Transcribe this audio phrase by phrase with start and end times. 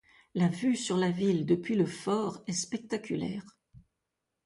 [0.33, 3.59] La vue sur la ville depuis le fort est spectaculaire.